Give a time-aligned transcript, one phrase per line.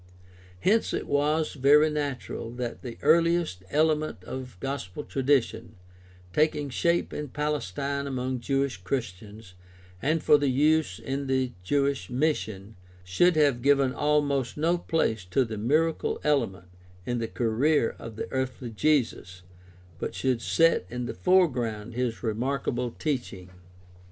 [0.61, 5.75] Hence it was very natural that the earhest element of gospel tradition,
[6.33, 9.53] taking shape in Palestine among Jewish Christians
[10.01, 15.59] and for use in the Jewish mission, should have given almost no place to the
[15.59, 16.69] miracle element
[17.05, 19.43] in the career of the earthly Jesus,
[19.99, 23.51] but should set in the foreground his remarkable teaching.